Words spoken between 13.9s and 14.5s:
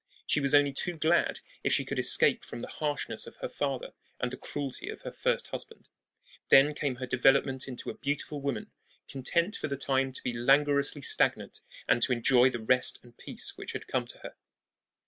to her.